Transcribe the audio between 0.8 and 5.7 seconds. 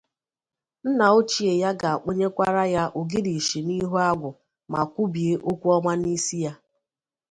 nnaochie ya ga-akpọnyekwara ya ogirisi n'ihu agwụ ma kwubie okwu